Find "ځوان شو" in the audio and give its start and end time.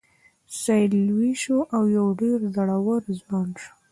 3.23-3.73